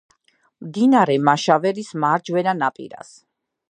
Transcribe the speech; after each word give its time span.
მდინარე 0.67 1.19
მაშავერის 1.29 1.95
მარჯვენა 2.07 2.59
ნაპირას. 2.65 3.19